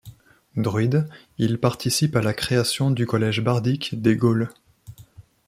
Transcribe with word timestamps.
Druide, 0.55 1.07
il 1.37 1.59
participe 1.59 2.15
à 2.15 2.23
la 2.23 2.33
création 2.33 2.89
du 2.89 3.05
Collège 3.05 3.43
bardique 3.43 4.01
des 4.01 4.15
Gaules. 4.15 4.49